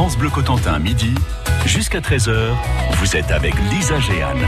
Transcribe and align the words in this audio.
France 0.00 0.16
Bleu 0.16 0.30
Cotentin, 0.30 0.78
midi, 0.78 1.14
jusqu'à 1.66 2.00
13h, 2.00 2.54
vous 2.92 3.16
êtes 3.16 3.30
avec 3.30 3.54
Lisa 3.70 4.00
Géane. 4.00 4.46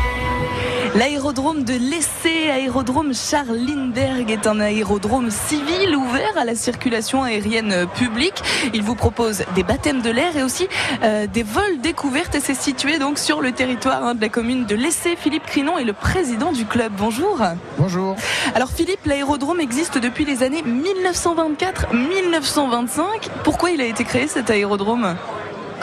L'aérodrome 0.95 1.65
de 1.65 1.73
l'Essai, 1.73 2.51
aérodrome 2.51 3.15
Charles 3.15 3.57
Lindbergh, 3.57 4.31
est 4.31 4.47
un 4.47 4.61
aérodrome 4.61 5.31
civil 5.31 5.97
ouvert 5.97 6.37
à 6.37 6.45
la 6.45 6.55
circulation 6.55 7.23
aérienne 7.23 7.87
publique. 7.95 8.43
Il 8.75 8.83
vous 8.83 8.95
propose 8.95 9.43
des 9.55 9.63
baptêmes 9.63 10.03
de 10.03 10.11
l'air 10.11 10.37
et 10.37 10.43
aussi 10.43 10.69
euh, 11.03 11.27
des 11.27 11.45
vols 11.45 11.81
découvertes 11.81 12.35
et 12.35 12.41
c'est 12.41 12.53
situé 12.53 12.99
donc 12.99 13.19
sur 13.19 13.41
le 13.41 13.53
territoire 13.53 14.05
hein, 14.05 14.15
de 14.15 14.21
la 14.21 14.29
commune 14.29 14.67
de 14.67 14.75
l'Essai. 14.75 15.17
Philippe 15.17 15.47
Crinon 15.47 15.79
est 15.79 15.85
le 15.85 15.95
président 15.95 16.53
du 16.53 16.67
club. 16.67 16.93
Bonjour. 16.99 17.41
Bonjour. 17.79 18.15
Alors 18.55 18.69
Philippe, 18.69 19.07
l'aérodrome 19.07 19.61
existe 19.61 19.97
depuis 19.97 20.27
les 20.27 20.43
années 20.43 20.63
1924-1925. 20.63 23.03
Pourquoi 23.45 23.71
il 23.71 23.81
a 23.81 23.87
été 23.87 24.05
créé 24.05 24.29
cet 24.29 24.51
aérodrome? 24.51 25.17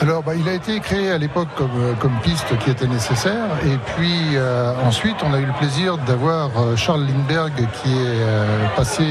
Alors, 0.02 0.22
bah, 0.22 0.32
il 0.34 0.48
a 0.48 0.54
été 0.54 0.80
créé 0.80 1.10
à 1.10 1.18
l'époque 1.18 1.48
comme, 1.56 1.68
euh, 1.78 2.22
piste 2.22 2.56
qui 2.60 2.70
était 2.70 2.86
nécessaire. 2.86 3.44
Et 3.66 3.76
puis 3.94 4.34
euh, 4.34 4.72
ensuite, 4.82 5.16
on 5.22 5.34
a 5.34 5.38
eu 5.38 5.44
le 5.44 5.52
plaisir 5.52 5.98
d'avoir 5.98 6.48
euh, 6.56 6.74
Charles 6.74 7.04
Lindbergh 7.04 7.52
qui 7.82 7.92
est 7.92 8.76
passé 8.76 9.04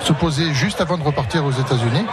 se 0.00 0.12
poser 0.12 0.52
juste 0.52 0.82
avant 0.82 0.98
de 0.98 1.02
repartir 1.02 1.46
aux 1.46 1.50
États-Unis. 1.50 2.04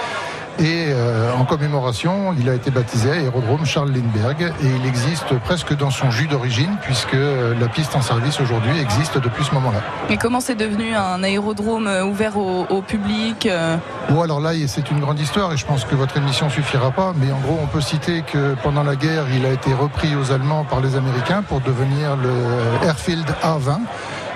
Et 0.59 0.87
euh, 0.89 1.33
en 1.33 1.45
commémoration, 1.45 2.35
il 2.39 2.47
a 2.47 2.53
été 2.53 2.69
baptisé 2.69 3.11
aérodrome 3.11 3.65
Charles 3.65 3.91
Lindbergh 3.91 4.53
et 4.61 4.67
il 4.67 4.87
existe 4.87 5.37
presque 5.39 5.75
dans 5.75 5.89
son 5.89 6.11
jus 6.11 6.27
d'origine 6.27 6.77
puisque 6.83 7.13
la 7.15 7.67
piste 7.67 7.95
en 7.95 8.01
service 8.01 8.39
aujourd'hui 8.39 8.79
existe 8.79 9.17
depuis 9.17 9.43
ce 9.43 9.53
moment-là. 9.55 9.79
Et 10.09 10.17
comment 10.17 10.39
c'est 10.39 10.55
devenu 10.55 10.93
un 10.93 11.23
aérodrome 11.23 11.87
euh, 11.87 12.05
ouvert 12.05 12.37
au, 12.37 12.81
public 12.81 13.45
euh? 13.45 13.77
Bon 14.09 14.21
alors 14.21 14.39
là 14.39 14.51
c'est 14.67 14.91
une 14.91 14.99
grande 14.99 15.19
histoire 15.19 15.53
et 15.53 15.57
je 15.57 15.65
pense 15.65 15.85
que 15.85 15.95
votre 15.95 16.17
émission 16.17 16.49
suffira 16.49 16.91
pas, 16.91 17.13
mais 17.15 17.31
en 17.31 17.39
gros 17.39 17.57
on 17.61 17.67
peut 17.67 17.81
citer 17.81 18.21
que 18.21 18.55
pendant 18.61 18.83
la 18.83 18.95
guerre 18.95 19.25
il 19.33 19.45
a 19.45 19.51
été 19.51 19.73
repris 19.73 20.15
aux 20.15 20.31
Allemands 20.31 20.65
par 20.65 20.81
les 20.81 20.95
Américains 20.95 21.41
pour 21.41 21.61
devenir 21.61 22.15
le 22.15 22.87
Airfield 22.87 23.25
A20 23.41 23.79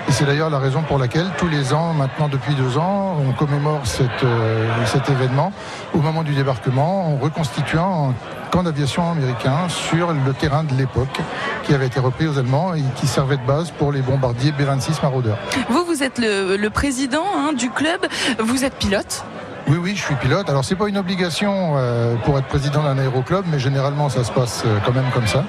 et 0.08 0.12
c'est 0.12 0.24
d'ailleurs 0.24 0.48
la 0.48 0.58
raison 0.58 0.82
pour 0.82 0.98
laquelle 0.98 1.26
tous 1.36 1.48
les 1.48 1.74
ans, 1.74 1.92
maintenant 1.92 2.28
depuis 2.28 2.54
deux 2.54 2.78
ans, 2.78 3.16
on 3.26 3.32
commémore 3.32 3.82
euh, 4.00 4.68
cet 4.86 5.10
événement 5.10 5.52
au 5.92 5.98
moment 5.98 6.22
du 6.22 6.34
débarquement 6.34 7.12
en 7.12 7.16
reconstituant 7.16 8.10
un 8.10 8.48
camp 8.50 8.62
d'aviation 8.62 9.10
américain 9.10 9.68
sur 9.68 10.12
le 10.12 10.32
terrain 10.32 10.64
de 10.64 10.74
l'époque 10.74 11.20
qui 11.64 11.74
avait 11.74 11.86
été 11.86 12.00
repris 12.00 12.26
aux 12.26 12.38
Allemands 12.38 12.74
et 12.74 12.82
qui 12.96 13.06
servait 13.06 13.36
de 13.36 13.46
base 13.46 13.70
pour 13.70 13.92
les 13.92 14.00
bombardiers 14.00 14.52
B-26 14.52 15.02
Marauder. 15.02 15.34
Vous, 15.68 15.84
vous 15.84 16.02
êtes 16.02 16.18
le, 16.18 16.68
président 16.68 17.24
hein, 17.36 17.52
du 17.52 17.70
club, 17.70 18.06
vous 18.38 18.64
êtes 18.64 18.74
pilote? 18.76 19.24
Oui, 19.68 19.76
oui, 19.76 19.92
je 19.94 20.02
suis 20.02 20.14
pilote. 20.14 20.48
Alors, 20.48 20.64
c'est 20.64 20.76
pas 20.76 20.88
une 20.88 20.96
obligation 20.96 21.74
euh, 21.76 22.14
pour 22.24 22.38
être 22.38 22.46
président 22.46 22.82
d'un 22.82 22.98
aéroclub, 22.98 23.44
mais 23.50 23.58
généralement, 23.58 24.08
ça 24.08 24.24
se 24.24 24.32
passe 24.32 24.62
euh, 24.64 24.78
quand 24.84 24.92
même 24.92 25.10
comme 25.12 25.26
ça. 25.26 25.44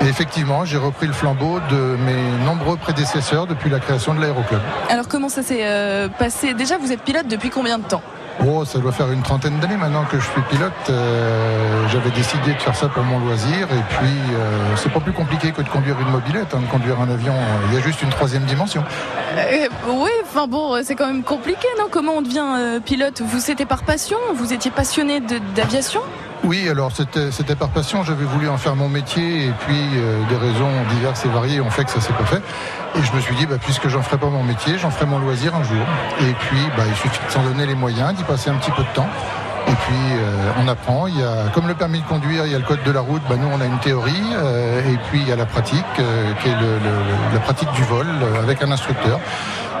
Et 0.00 0.06
effectivement, 0.06 0.64
j'ai 0.64 0.78
repris 0.78 1.06
le 1.06 1.12
flambeau 1.12 1.60
de 1.70 1.96
mes 2.04 2.46
nombreux 2.46 2.76
prédécesseurs 2.76 3.46
depuis 3.46 3.68
la 3.68 3.78
création 3.78 4.14
de 4.14 4.20
l'aéroclub. 4.20 4.60
Alors, 4.88 5.08
comment 5.08 5.28
ça 5.28 5.42
s'est 5.42 5.60
euh, 5.62 6.08
passé? 6.08 6.54
Déjà, 6.54 6.78
vous 6.78 6.92
êtes 6.92 7.02
pilote 7.02 7.28
depuis 7.28 7.50
combien 7.50 7.78
de 7.78 7.84
temps? 7.84 8.02
Oh, 8.46 8.64
ça 8.64 8.78
doit 8.78 8.92
faire 8.92 9.10
une 9.10 9.22
trentaine 9.22 9.58
d'années 9.58 9.76
maintenant 9.76 10.04
que 10.04 10.18
je 10.18 10.24
suis 10.24 10.40
pilote. 10.42 10.72
Euh, 10.90 11.88
j'avais 11.88 12.10
décidé 12.10 12.54
de 12.54 12.58
faire 12.60 12.74
ça 12.74 12.88
pour 12.88 13.02
mon 13.02 13.18
loisir. 13.18 13.66
Et 13.70 13.82
puis, 13.96 14.08
euh, 14.32 14.76
c'est 14.76 14.92
pas 14.92 15.00
plus 15.00 15.12
compliqué 15.12 15.50
que 15.50 15.60
de 15.62 15.68
conduire 15.68 15.96
une 16.00 16.10
mobilette, 16.10 16.54
hein, 16.54 16.60
de 16.60 16.70
conduire 16.70 17.00
un 17.00 17.10
avion. 17.10 17.34
Il 17.68 17.74
y 17.74 17.78
a 17.78 17.80
juste 17.80 18.02
une 18.02 18.10
troisième 18.10 18.44
dimension. 18.44 18.84
Euh, 19.36 19.68
oui, 19.88 20.10
enfin 20.24 20.46
bon, 20.46 20.80
c'est 20.84 20.94
quand 20.94 21.06
même 21.06 21.24
compliqué, 21.24 21.66
non? 21.78 21.86
Comment 21.90 22.12
on 22.18 22.22
devient 22.22 22.80
pilote? 22.84 23.22
Vous 23.22 23.40
c'était 23.40 23.66
par 23.66 23.82
passion? 23.82 24.18
Vous 24.34 24.52
étiez 24.52 24.70
passionné 24.70 25.20
d'aviation? 25.56 26.00
Oui, 26.44 26.68
alors 26.68 26.92
c'était 26.92 27.54
par 27.54 27.68
passion. 27.68 28.02
J'avais 28.04 28.24
voulu 28.24 28.48
en 28.48 28.56
faire 28.56 28.76
mon 28.76 28.88
métier 28.88 29.46
et 29.46 29.52
puis 29.66 29.80
des 30.28 30.36
raisons 30.36 30.70
diverses 30.94 31.24
et 31.24 31.28
variées 31.28 31.60
ont 31.60 31.70
fait 31.70 31.84
que 31.84 31.90
ça 31.90 32.00
s'est 32.00 32.12
pas 32.12 32.24
fait. 32.24 32.42
Et 32.96 33.02
je 33.02 33.12
me 33.12 33.20
suis 33.20 33.34
dit, 33.36 33.46
bah, 33.46 33.56
puisque 33.60 33.88
j'en 33.88 34.02
ferai 34.02 34.18
pas 34.18 34.28
mon 34.28 34.42
métier, 34.42 34.78
j'en 34.78 34.90
ferai 34.90 35.06
mon 35.06 35.18
loisir 35.18 35.54
un 35.54 35.62
jour. 35.62 35.84
Et 36.20 36.32
puis, 36.32 36.58
bah, 36.76 36.84
il 36.88 36.96
suffit 36.96 37.20
de 37.26 37.30
s'en 37.30 37.42
donner 37.42 37.66
les 37.66 37.74
moyens, 37.74 38.14
d'y 38.14 38.24
passer 38.24 38.50
un 38.50 38.54
petit 38.54 38.70
peu 38.70 38.82
de 38.82 38.88
temps. 38.94 39.08
Et 39.66 39.72
puis 39.72 39.94
euh, 40.12 40.52
on 40.62 40.68
apprend. 40.68 41.06
Il 41.06 41.18
y 41.18 41.22
a, 41.22 41.48
comme 41.54 41.66
le 41.66 41.74
permis 41.74 42.00
de 42.00 42.06
conduire, 42.06 42.46
il 42.46 42.52
y 42.52 42.54
a 42.54 42.58
le 42.58 42.64
code 42.64 42.82
de 42.84 42.90
la 42.90 43.00
route. 43.00 43.22
Bah, 43.28 43.36
nous, 43.36 43.48
on 43.48 43.60
a 43.60 43.66
une 43.66 43.78
théorie. 43.78 44.12
Euh, 44.34 44.92
et 44.92 44.98
puis 45.08 45.20
il 45.20 45.28
y 45.28 45.32
a 45.32 45.36
la 45.36 45.46
pratique, 45.46 45.84
euh, 45.98 46.32
qui 46.42 46.48
est 46.48 46.54
la 47.32 47.40
pratique 47.40 47.70
du 47.72 47.82
vol 47.82 48.06
avec 48.42 48.62
un 48.62 48.70
instructeur. 48.70 49.20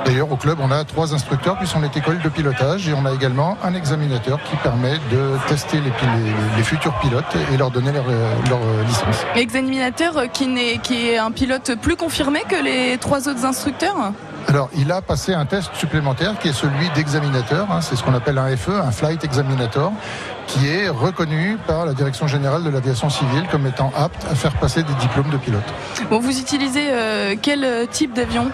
D'ailleurs, 0.04 0.30
au 0.30 0.36
club, 0.36 0.58
on 0.62 0.70
a 0.70 0.84
trois 0.84 1.12
instructeurs, 1.12 1.58
puis 1.58 1.68
on 1.76 1.82
est 1.82 1.94
école 1.96 2.20
de 2.20 2.28
pilotage, 2.28 2.88
et 2.88 2.94
on 2.94 3.04
a 3.04 3.12
également 3.12 3.58
un 3.62 3.74
examinateur 3.74 4.38
qui 4.44 4.56
permet 4.56 4.94
de 5.10 5.36
tester 5.48 5.78
les, 5.80 6.62
futurs 6.62 6.94
pilotes 7.00 7.36
et 7.52 7.56
leur 7.56 7.70
donner 7.70 7.92
leur, 7.92 8.04
leur 8.48 8.60
licence. 8.86 9.26
Examinateur 9.34 10.30
qui, 10.32 10.44
est, 10.44 10.78
qui 10.78 11.08
est 11.08 11.18
un 11.18 11.32
pilote 11.32 11.72
plus 11.82 11.96
confirmé 11.96 12.40
que 12.48 12.62
les 12.62 12.96
trois 12.98 13.28
autres 13.28 13.44
instructeurs? 13.44 14.12
Alors, 14.48 14.70
il 14.78 14.90
a 14.92 15.02
passé 15.02 15.34
un 15.34 15.44
test 15.44 15.74
supplémentaire 15.74 16.38
qui 16.38 16.48
est 16.48 16.54
celui 16.54 16.88
d'examinateur. 16.94 17.70
Hein, 17.70 17.82
c'est 17.82 17.96
ce 17.96 18.02
qu'on 18.02 18.14
appelle 18.14 18.38
un 18.38 18.56
FE, 18.56 18.70
un 18.70 18.90
Flight 18.92 19.22
Examinator, 19.22 19.92
qui 20.46 20.66
est 20.66 20.88
reconnu 20.88 21.58
par 21.66 21.84
la 21.84 21.92
Direction 21.92 22.26
générale 22.26 22.64
de 22.64 22.70
l'aviation 22.70 23.10
civile 23.10 23.44
comme 23.50 23.66
étant 23.66 23.92
apte 23.94 24.26
à 24.30 24.34
faire 24.34 24.52
passer 24.52 24.82
des 24.82 24.94
diplômes 24.94 25.28
de 25.28 25.36
pilote. 25.36 25.62
Bon, 26.08 26.18
vous 26.18 26.40
utilisez 26.40 26.86
euh, 26.90 27.34
quel 27.40 27.62
euh, 27.62 27.84
type 27.84 28.14
d'avion? 28.14 28.50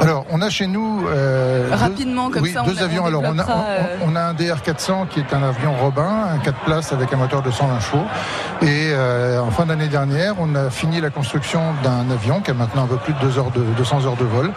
Alors, 0.00 0.24
on 0.30 0.40
a 0.42 0.48
chez 0.48 0.68
nous 0.68 1.04
euh, 1.08 1.70
rapidement 1.72 2.30
comme 2.30 2.44
oui, 2.44 2.54
deux 2.64 2.80
avions. 2.80 3.04
Alors, 3.04 3.24
on 3.24 3.36
a, 3.36 3.44
on, 4.06 4.14
a, 4.14 4.20
un 4.20 4.34
DR400 4.34 5.08
qui 5.08 5.18
est 5.18 5.34
un 5.34 5.42
avion 5.42 5.74
Robin, 5.74 6.28
un 6.34 6.38
4 6.38 6.58
places 6.60 6.92
avec 6.92 7.12
un 7.12 7.16
moteur 7.16 7.42
de 7.42 7.50
120 7.50 7.80
chevaux. 7.80 8.04
Et 8.62 8.91
en 8.94 9.50
fin 9.50 9.66
d'année 9.66 9.88
dernière, 9.88 10.34
on 10.38 10.54
a 10.54 10.70
fini 10.70 11.00
la 11.00 11.10
construction 11.10 11.60
d'un 11.82 12.10
avion 12.10 12.40
qui 12.40 12.50
a 12.50 12.54
maintenant 12.54 12.84
un 12.84 12.88
peu 12.88 12.96
plus 12.96 13.14
de, 13.14 13.18
2 13.20 13.38
heures 13.38 13.50
de 13.50 13.62
200 13.76 14.06
heures 14.06 14.16
de 14.16 14.24
vol, 14.24 14.50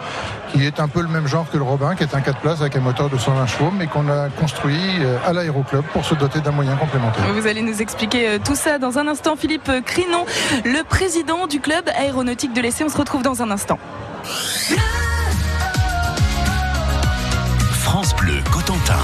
qui 0.52 0.64
est 0.64 0.80
un 0.80 0.88
peu 0.88 1.02
le 1.02 1.08
même 1.08 1.26
genre 1.26 1.46
que 1.50 1.56
le 1.56 1.62
Robin, 1.62 1.94
qui 1.94 2.02
est 2.02 2.14
un 2.14 2.20
4 2.20 2.40
places 2.40 2.60
avec 2.60 2.76
un 2.76 2.80
moteur 2.80 3.08
de 3.08 3.18
120 3.18 3.46
chevaux, 3.46 3.72
mais 3.76 3.86
qu'on 3.86 4.08
a 4.08 4.28
construit 4.28 4.80
à 5.26 5.32
l'aéroclub 5.32 5.84
pour 5.92 6.04
se 6.04 6.14
doter 6.14 6.40
d'un 6.40 6.52
moyen 6.52 6.76
vous 7.32 7.46
allez 7.46 7.62
nous 7.62 7.80
expliquer 7.82 8.28
euh, 8.28 8.38
tout 8.42 8.54
ça 8.54 8.78
dans 8.78 8.98
un 8.98 9.08
instant. 9.08 9.36
Philippe 9.36 9.70
Crinon, 9.84 10.24
le 10.64 10.82
président 10.82 11.46
du 11.46 11.60
club 11.60 11.88
aéronautique 11.96 12.52
de 12.52 12.60
l'Essai. 12.60 12.84
On 12.84 12.88
se 12.88 12.96
retrouve 12.96 13.22
dans 13.22 13.42
un 13.42 13.50
instant. 13.50 13.78
France 17.82 18.14
Bleu 18.16 18.40
Cotentin. 18.52 18.94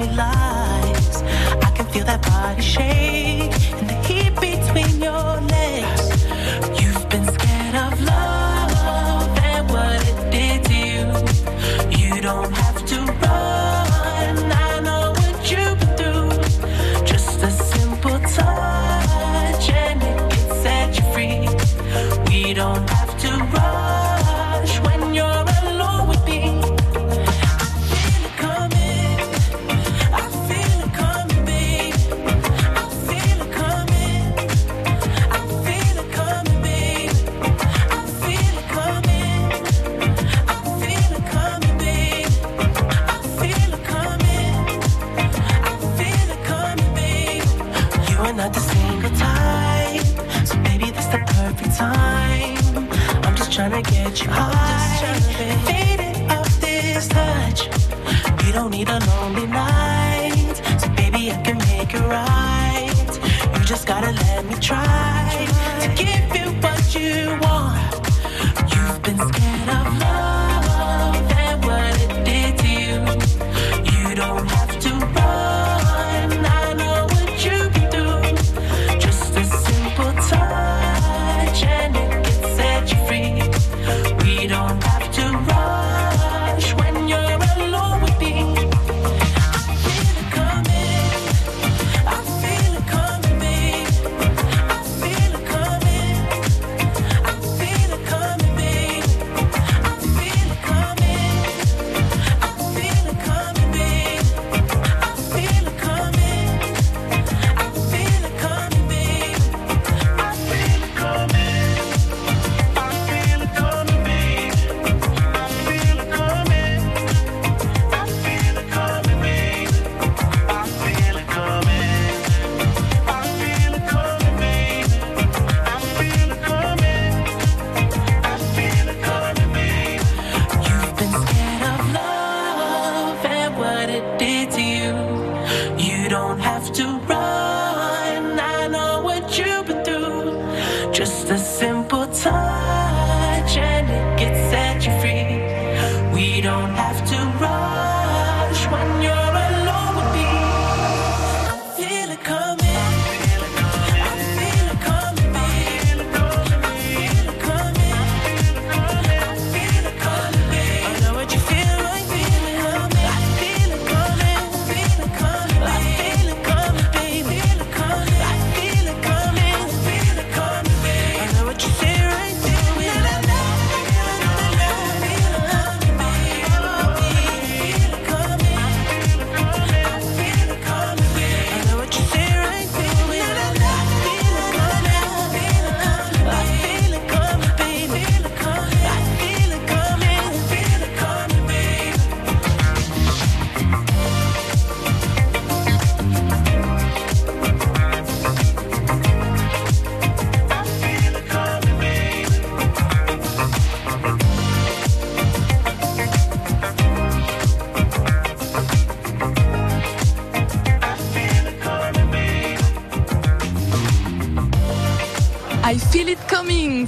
I 0.00 1.72
can 1.74 1.86
feel 1.86 2.04
that 2.04 2.22
body 2.22 2.62
shake 2.62 4.07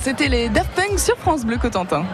c'était 0.02 0.28
les 0.28 0.48
Daft 0.48 0.70
Punk 0.74 0.98
sur 0.98 1.16
France 1.18 1.44
Bleu 1.44 1.58
Cotentin. 1.58 2.04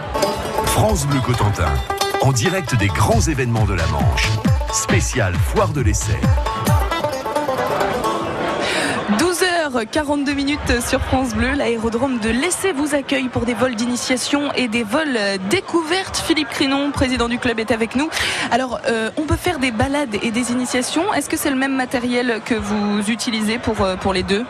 France 0.67 1.07
Bleu 1.07 1.21
Cotentin, 1.21 1.73
en 2.21 2.33
direct 2.33 2.77
des 2.77 2.89
grands 2.89 3.21
événements 3.21 3.65
de 3.65 3.75
la 3.75 3.87
Manche. 3.87 4.29
Spécial 4.73 5.35
Foire 5.35 5.69
de 5.69 5.81
l'Essai. 5.81 6.19
12h42 9.19 10.35
minutes 10.35 10.81
sur 10.81 11.01
France 11.01 11.35
Bleu, 11.35 11.53
l'aérodrome 11.53 12.19
de 12.19 12.29
l'Essai 12.29 12.73
vous 12.73 12.95
accueille 12.95 13.29
pour 13.29 13.45
des 13.45 13.55
vols 13.55 13.77
d'initiation 13.77 14.53
et 14.53 14.67
des 14.67 14.83
vols 14.83 15.19
découvertes. 15.49 16.17
Philippe 16.17 16.49
Crinon, 16.49 16.91
président 16.91 17.29
du 17.29 17.39
club, 17.39 17.61
est 17.61 17.71
avec 17.71 17.95
nous. 17.95 18.09
Alors, 18.51 18.81
euh, 18.89 19.11
on 19.17 19.23
peut 19.23 19.37
faire 19.37 19.59
des 19.59 19.71
balades 19.71 20.17
et 20.23 20.33
des 20.33 20.51
initiations. 20.51 21.15
Est-ce 21.15 21.29
que 21.29 21.37
c'est 21.37 21.51
le 21.51 21.57
même 21.57 21.77
matériel 21.77 22.41
que 22.45 22.55
vous 22.55 23.09
utilisez 23.09 23.59
pour, 23.59 23.81
euh, 23.83 23.97
pour 23.97 24.13
les 24.13 24.25
deux? 24.25 24.45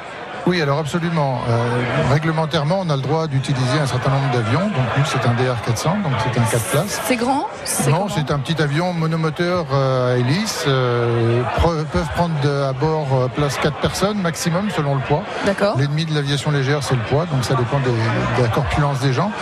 Oui, 0.46 0.62
alors 0.62 0.78
absolument. 0.78 1.40
Euh, 1.48 2.12
réglementairement, 2.12 2.78
on 2.80 2.88
a 2.88 2.94
le 2.94 3.02
droit 3.02 3.26
d'utiliser 3.26 3.80
un 3.82 3.86
certain 3.86 4.10
nombre 4.10 4.30
d'avions. 4.32 4.60
Donc 4.60 4.86
nous, 4.96 5.04
c'est 5.04 5.26
un 5.26 5.32
DR400, 5.34 6.02
donc 6.04 6.12
c'est 6.22 6.38
un 6.40 6.44
4 6.44 6.64
places. 6.70 7.00
C'est 7.04 7.16
grand 7.16 7.48
Non, 7.90 8.06
c'est 8.08 8.30
un 8.30 8.38
petit 8.38 8.62
avion 8.62 8.92
monomoteur 8.92 9.66
euh, 9.72 10.14
à 10.14 10.18
hélice. 10.18 10.64
euh, 10.68 11.42
pre- 11.58 11.84
peuvent 11.86 12.08
prendre 12.14 12.38
de- 12.42 12.62
à 12.62 12.72
bord 12.72 13.08
euh, 13.12 13.28
place 13.28 13.58
4 13.60 13.76
personnes 13.78 14.20
maximum 14.22 14.70
selon 14.70 14.94
le 14.94 15.00
poids. 15.00 15.22
D'accord. 15.44 15.76
L'ennemi 15.78 16.04
de 16.04 16.14
l'aviation 16.14 16.52
légère, 16.52 16.82
c'est 16.84 16.94
le 16.94 17.02
poids, 17.02 17.26
donc 17.26 17.44
ça 17.44 17.54
dépend 17.54 17.80
des- 17.80 17.90
de 17.90 18.42
la 18.42 18.48
corpulence 18.48 19.00
des 19.00 19.12
gens. 19.12 19.32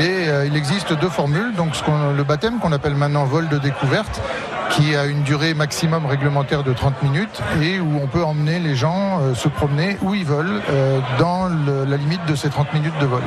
Et 0.00 0.26
il 0.46 0.56
existe 0.56 0.92
deux 0.92 1.08
formules. 1.08 1.52
Donc 1.56 1.74
ce 1.74 1.82
le 2.16 2.22
baptême 2.22 2.58
qu'on 2.60 2.70
appelle 2.72 2.94
maintenant 2.94 3.24
vol 3.24 3.48
de 3.48 3.58
découverte, 3.58 4.20
qui 4.70 4.94
a 4.94 5.06
une 5.06 5.22
durée 5.22 5.54
maximum 5.54 6.06
réglementaire 6.06 6.62
de 6.62 6.72
30 6.72 7.02
minutes 7.02 7.40
et 7.62 7.80
où 7.80 7.98
on 8.02 8.06
peut 8.06 8.24
emmener 8.24 8.58
les 8.58 8.74
gens 8.74 9.20
euh, 9.20 9.34
se 9.34 9.48
promener 9.48 9.96
où 10.02 10.14
ils 10.14 10.24
veulent 10.24 10.62
euh, 10.70 11.00
dans 11.18 11.48
la 11.48 11.96
limite 11.96 12.24
de 12.26 12.34
ces 12.34 12.48
30 12.48 12.72
minutes 12.74 12.98
de 13.00 13.06
vol. 13.06 13.22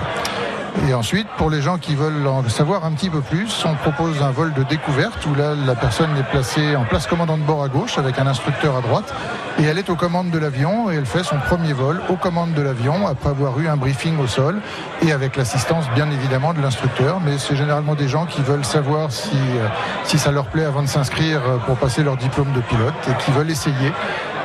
Et 0.87 0.93
ensuite, 0.93 1.27
pour 1.37 1.49
les 1.49 1.61
gens 1.61 1.77
qui 1.77 1.95
veulent 1.95 2.27
en 2.27 2.47
savoir 2.49 2.83
un 2.83 2.91
petit 2.91 3.09
peu 3.09 3.21
plus, 3.21 3.63
on 3.65 3.75
propose 3.75 4.21
un 4.21 4.31
vol 4.31 4.53
de 4.53 4.63
découverte 4.63 5.25
où 5.25 5.35
là, 5.35 5.53
la 5.55 5.75
personne 5.75 6.09
est 6.17 6.29
placée 6.29 6.75
en 6.75 6.83
place 6.83 7.07
commandant 7.07 7.37
de 7.37 7.43
bord 7.43 7.63
à 7.63 7.69
gauche 7.69 7.97
avec 7.97 8.19
un 8.19 8.27
instructeur 8.27 8.75
à 8.75 8.81
droite 8.81 9.13
et 9.59 9.63
elle 9.63 9.77
est 9.77 9.89
aux 9.89 9.95
commandes 9.95 10.31
de 10.31 10.39
l'avion 10.39 10.91
et 10.91 10.95
elle 10.95 11.05
fait 11.05 11.23
son 11.23 11.37
premier 11.37 11.73
vol 11.73 12.01
aux 12.09 12.15
commandes 12.15 12.53
de 12.53 12.61
l'avion 12.61 13.07
après 13.07 13.29
avoir 13.29 13.59
eu 13.59 13.67
un 13.67 13.77
briefing 13.77 14.19
au 14.19 14.27
sol 14.27 14.59
et 15.05 15.11
avec 15.11 15.37
l'assistance 15.37 15.85
bien 15.95 16.09
évidemment 16.09 16.53
de 16.53 16.61
l'instructeur. 16.61 17.21
Mais 17.23 17.37
c'est 17.37 17.55
généralement 17.55 17.95
des 17.95 18.07
gens 18.07 18.25
qui 18.25 18.41
veulent 18.41 18.65
savoir 18.65 19.11
si, 19.11 19.35
euh, 19.35 19.67
si 20.03 20.17
ça 20.17 20.31
leur 20.31 20.45
plaît 20.47 20.65
avant 20.65 20.81
de 20.81 20.87
s'inscrire 20.87 21.41
pour 21.65 21.77
passer 21.77 22.03
leur 22.03 22.17
diplôme 22.17 22.51
de 22.53 22.61
pilote 22.61 22.93
et 23.09 23.23
qui 23.23 23.31
veulent 23.31 23.51
essayer. 23.51 23.93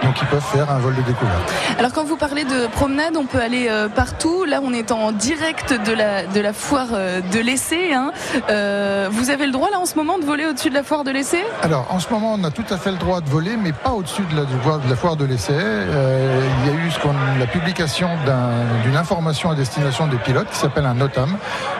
Donc 0.02 0.14
ils 0.22 0.26
peuvent 0.28 0.40
faire 0.52 0.70
un 0.70 0.78
vol 0.78 0.94
de 0.94 1.02
découverte. 1.02 1.52
Alors 1.78 1.92
quand 1.92 2.04
vous 2.04 2.16
parlez 2.16 2.44
de 2.44 2.66
promenade, 2.68 3.16
on 3.16 3.24
peut 3.26 3.40
aller 3.40 3.66
euh, 3.68 3.88
partout. 3.88 4.44
Là, 4.44 4.60
on 4.62 4.72
est 4.72 4.92
en 4.92 5.12
direct 5.12 5.72
de 5.86 5.92
la, 5.92 6.24
de 6.24 6.40
la 6.40 6.52
foire 6.52 6.88
euh, 6.92 7.20
de 7.20 7.38
l'essai. 7.40 7.92
hein. 7.92 8.12
Euh, 8.48 9.08
vous 9.10 9.30
avez 9.30 9.46
le 9.46 9.52
droit 9.52 9.70
là 9.70 9.78
en 9.80 9.86
ce 9.86 9.96
moment 9.96 10.18
de 10.18 10.24
voler 10.24 10.46
au-dessus 10.46 10.70
de 10.70 10.74
la 10.74 10.82
foire 10.82 11.04
de 11.04 11.10
l'essai? 11.10 11.44
Alors, 11.62 11.86
en 11.90 11.98
ce 11.98 12.08
moment, 12.10 12.34
on 12.38 12.44
a 12.44 12.50
tout 12.50 12.64
à 12.70 12.76
fait 12.78 12.90
le 12.92 12.96
droit 12.98 13.20
de 13.20 13.28
voler, 13.28 13.56
mais 13.56 13.72
pas 13.72 13.90
au-dessus 13.90 14.22
de 14.30 14.36
la, 14.36 14.42
de 14.44 14.94
foire 14.94 15.16
de 15.16 15.24
l'essai. 15.24 15.52
Il 15.58 16.66
y 16.66 16.70
a 16.70 16.74
eu 16.74 16.90
ce 16.90 16.98
la 17.38 17.46
publication 17.46 18.08
d'un- 18.26 18.82
d'une 18.84 18.96
information 18.96 19.50
à 19.50 19.54
destination 19.54 20.06
des 20.06 20.16
pilotes 20.18 20.48
qui 20.50 20.58
s'appelle 20.58 20.84
un 20.86 20.94
NOTAM, 20.94 21.36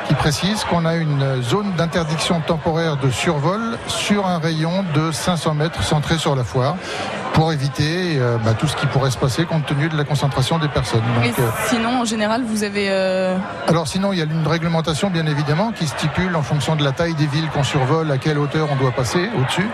qui 0.06 0.14
précise 0.14 0.64
qu'on 0.64 0.84
a 0.87 0.94
une 0.96 1.42
zone 1.42 1.72
d'interdiction 1.76 2.40
temporaire 2.40 2.96
de 2.96 3.10
survol 3.10 3.60
sur 3.87 4.26
un 4.26 4.38
rayon 4.38 4.84
de 4.94 5.12
500 5.12 5.54
mètres 5.54 5.82
centré 5.82 6.16
sur 6.18 6.34
la 6.34 6.44
foire 6.44 6.76
pour 7.38 7.52
éviter 7.52 8.18
euh, 8.18 8.37
bah, 8.45 8.54
tout 8.59 8.66
ce 8.66 8.75
qui 8.75 8.87
pourrait 8.87 9.12
se 9.12 9.16
passer 9.16 9.45
compte 9.45 9.64
tenu 9.64 9.88
de 9.88 9.97
la 9.97 10.02
concentration 10.02 10.59
des 10.59 10.66
personnes. 10.66 11.04
Donc, 11.23 11.38
euh, 11.38 11.42
sinon, 11.68 12.00
en 12.00 12.04
général, 12.04 12.42
vous 12.42 12.64
avez. 12.64 12.87
euh, 12.90 13.37
alors 13.68 13.87
sinon, 13.87 14.12
il 14.12 14.18
y 14.18 14.23
a 14.23 14.25
une 14.25 14.45
réglementation 14.45 15.09
bien 15.09 15.25
évidemment 15.25 15.71
qui 15.71 15.87
stipule 15.87 16.35
en 16.35 16.42
fonction 16.42 16.75
de 16.75 16.83
la 16.83 16.90
taille 16.90 17.14
des 17.14 17.28
villes 17.28 17.49
qu'on 17.54 17.62
survole 17.62 18.11
à 18.11 18.18
quelle 18.18 18.38
hauteur 18.40 18.66
on 18.73 18.75
doit 18.75 18.90
passer 18.90 19.30
au-dessus. 19.38 19.68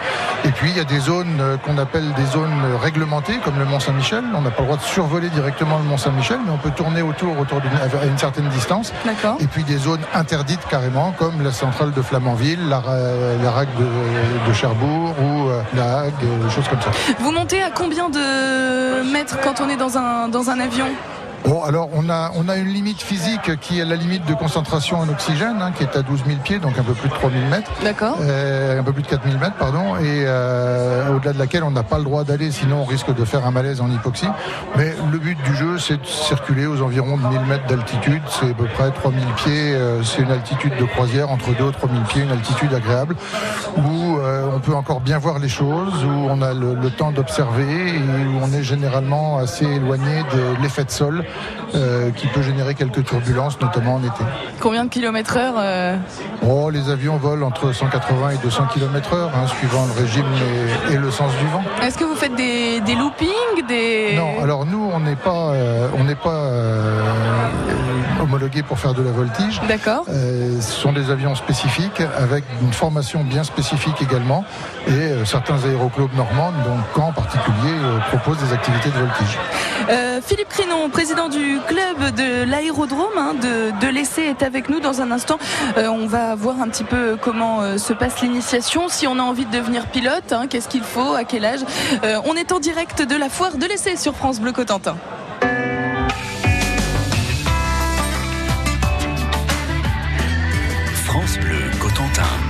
Et 0.44 0.50
puis 0.50 0.73
il 0.73 0.76
y 0.76 0.80
a 0.80 0.85
des 0.85 0.99
zones 0.99 1.40
qu'on 1.64 1.78
appelle 1.78 2.12
des 2.12 2.26
zones 2.26 2.52
réglementées 2.83 3.38
comme 3.42 3.59
le 3.59 3.64
Mont 3.64 3.80
Saint-Michel. 3.80 4.25
On 4.35 4.42
n'a 4.42 4.50
pas 4.50 4.61
le 4.61 4.66
droit 4.66 4.76
de 4.76 4.83
survoler 4.83 5.30
directement 5.30 5.78
le 5.78 5.85
Mont 5.85 5.97
Saint-Michel, 5.97 6.40
mais 6.44 6.52
on 6.52 6.59
peut 6.59 6.71
tourner 6.71 7.00
autour, 7.00 7.38
autour 7.38 7.62
d'une, 7.62 7.73
à 7.73 8.04
une 8.04 8.18
certaine 8.18 8.49
distance. 8.50 8.92
D'accord. 9.06 9.38
Et 9.40 9.47
puis 9.47 9.64
des 9.64 9.78
zones 9.78 10.04
interdites 10.12 10.66
carrément, 10.68 11.12
comme 11.12 11.42
la 11.42 11.52
centrale 11.52 11.92
de 11.92 12.02
Flamanville, 12.02 12.68
la, 12.68 12.83
la 13.42 13.50
RAC 13.50 13.68
de, 13.78 14.49
de 14.49 14.52
Cherbourg 14.52 15.14
ou 15.18 15.49
la 15.75 16.00
Hague, 16.00 16.12
des 16.21 16.50
choses 16.50 16.68
comme 16.68 16.83
ça. 16.83 16.90
Vous 17.21 17.33
montez 17.33 17.53
à 17.62 17.70
combien 17.70 18.08
de 18.08 19.02
mètres 19.12 19.38
quand 19.42 19.61
on 19.61 19.68
est 19.68 19.76
dans 19.76 19.96
un, 19.99 20.28
dans 20.28 20.50
un 20.50 20.61
avion? 20.61 20.87
Bon, 21.44 21.62
alors 21.62 21.90
on 21.92 22.08
a, 22.08 22.30
on 22.36 22.48
a 22.48 22.56
une 22.56 22.68
limite 22.68 23.02
physique 23.02 23.60
qui 23.60 23.78
est 23.78 23.84
la 23.84 23.96
limite 23.96 24.24
de 24.24 24.32
concentration 24.32 24.98
en 24.98 25.08
oxygène, 25.10 25.60
hein, 25.60 25.72
qui 25.76 25.82
est 25.82 25.94
à 25.94 26.00
12 26.00 26.22
000 26.26 26.38
pieds, 26.42 26.58
donc 26.58 26.78
un 26.78 26.82
peu 26.82 26.94
plus 26.94 27.10
de 27.10 27.14
3 27.14 27.30
000 27.30 27.42
mètres. 27.50 27.70
D'accord. 27.82 28.16
Euh, 28.22 28.80
un 28.80 28.82
peu 28.82 28.92
plus 28.92 29.02
de 29.02 29.08
4000 29.08 29.38
mètres, 29.38 29.56
pardon, 29.58 29.96
et 29.96 30.24
euh, 30.26 31.14
au-delà 31.14 31.34
de 31.34 31.38
laquelle 31.38 31.62
on 31.62 31.70
n'a 31.70 31.82
pas 31.82 31.98
le 31.98 32.04
droit 32.04 32.24
d'aller, 32.24 32.50
sinon 32.50 32.80
on 32.80 32.84
risque 32.84 33.14
de 33.14 33.24
faire 33.26 33.46
un 33.46 33.50
malaise 33.50 33.82
en 33.82 33.90
hypoxie. 33.90 34.28
Mais 34.78 34.94
le 35.12 35.18
but 35.18 35.36
du 35.42 35.54
jeu, 35.54 35.78
c'est 35.78 36.00
de 36.00 36.06
circuler 36.06 36.64
aux 36.64 36.80
environs 36.80 37.18
de 37.18 37.26
1000 37.26 37.40
mètres 37.42 37.66
d'altitude, 37.66 38.22
c'est 38.28 38.50
à 38.50 38.54
peu 38.54 38.64
près 38.64 38.90
3000 38.90 39.22
pieds, 39.36 39.74
euh, 39.74 40.02
c'est 40.02 40.22
une 40.22 40.30
altitude 40.30 40.74
de 40.78 40.84
croisière 40.84 41.30
entre 41.30 41.54
2 41.54 41.68
et 41.68 41.72
3000 41.72 42.02
pieds, 42.04 42.22
une 42.22 42.32
altitude 42.32 42.72
agréable, 42.72 43.16
où 43.76 44.16
euh, 44.16 44.46
on 44.54 44.60
peut 44.60 44.74
encore 44.74 45.00
bien 45.00 45.18
voir 45.18 45.38
les 45.38 45.50
choses, 45.50 46.04
où 46.04 46.26
on 46.30 46.40
a 46.40 46.54
le, 46.54 46.74
le 46.74 46.90
temps 46.90 47.12
d'observer 47.12 47.90
et 47.90 47.98
où 47.98 48.40
on 48.42 48.50
est 48.52 48.62
généralement 48.62 49.36
assez 49.36 49.66
éloigné 49.66 50.22
de 50.32 50.62
l'effet 50.62 50.84
de 50.84 50.90
sol 50.90 51.22
euh, 51.74 52.10
qui 52.12 52.26
peut 52.28 52.42
générer 52.42 52.74
quelques 52.74 53.04
turbulences, 53.04 53.60
notamment 53.60 53.96
en 53.96 54.00
été. 54.00 54.22
Combien 54.60 54.84
de 54.84 54.90
kilomètres 54.90 55.36
heure 55.36 55.54
euh, 55.58 55.96
Oh, 56.48 56.70
les 56.70 56.88
avions 56.88 57.16
volent 57.16 57.48
entre 57.48 57.72
180 57.72 58.30
et 58.30 58.36
200 58.36 58.66
km 58.72 59.14
heure, 59.14 59.30
hein, 59.34 59.46
suivant 59.48 59.84
le 59.86 60.00
régime 60.00 60.26
et, 60.90 60.94
et 60.94 60.96
le 60.96 61.10
sens 61.10 61.32
du 61.32 61.46
vent. 61.46 61.64
Est-ce 61.82 61.98
que 61.98 62.04
vous 62.04 62.14
faites 62.14 62.34
des, 62.36 62.80
des 62.80 62.94
loopings 62.94 63.66
des... 63.66 64.14
Non, 64.14 64.42
alors 64.42 64.66
nous, 64.66 64.90
on 64.92 65.00
n'est 65.00 65.16
pas, 65.16 65.50
euh, 65.50 65.88
on 65.98 66.04
n'est 66.04 66.14
pas 66.14 66.30
euh, 66.30 67.02
homologué 68.22 68.62
pour 68.62 68.78
faire 68.78 68.94
de 68.94 69.02
la 69.02 69.10
voltige. 69.10 69.60
D'accord. 69.66 70.04
Ce 70.06 70.60
sont 70.60 70.92
des 70.92 71.10
avions 71.10 71.34
spécifiques 71.34 72.02
avec 72.16 72.44
une 72.62 72.72
formation 72.72 73.24
bien 73.24 73.42
spécifique 73.42 74.00
également 74.00 74.44
et 74.86 75.24
certains 75.24 75.56
aéroclubs 75.64 76.14
normands, 76.14 76.52
donc 76.64 76.78
Caen 76.94 77.08
en 77.08 77.12
particulier, 77.12 77.74
proposent 78.10 78.38
des 78.38 78.52
activités 78.52 78.90
de 78.90 78.98
voltige. 78.98 79.38
Philippe 80.22 80.48
Crinon, 80.48 80.88
président 80.90 81.23
du 81.28 81.58
club 81.66 82.14
de 82.14 82.44
l'aérodrome 82.44 83.16
hein, 83.16 83.34
de, 83.34 83.88
l'essai, 83.88 84.22
est 84.22 84.42
avec 84.42 84.68
nous 84.68 84.80
dans 84.80 85.00
un 85.00 85.10
instant. 85.10 85.38
Euh, 85.76 85.88
on 85.88 86.06
va 86.06 86.34
voir 86.34 86.60
un 86.60 86.68
petit 86.68 86.84
peu 86.84 87.16
comment 87.20 87.60
euh, 87.60 87.78
se 87.78 87.92
passe 87.92 88.20
l'initiation. 88.20 88.88
Si 88.88 89.06
on 89.06 89.18
a 89.18 89.22
envie 89.22 89.46
de 89.46 89.50
devenir 89.50 89.86
pilote, 89.86 90.32
hein, 90.32 90.46
qu'est-ce 90.48 90.68
qu'il 90.68 90.82
faut, 90.82 91.14
à 91.14 91.24
quel 91.24 91.44
âge. 91.44 91.60
Euh, 92.04 92.20
on 92.26 92.34
est 92.34 92.52
en 92.52 92.60
direct 92.60 93.02
de 93.02 93.16
la 93.16 93.28
foire 93.28 93.56
de 93.56 93.66
l'essai 93.66 93.96
sur 93.96 94.14
France 94.14 94.40
Bleu 94.40 94.52
Cotentin. 94.52 94.96
France 101.04 101.38
Bleu 101.38 101.70
Cotentin. 101.80 102.43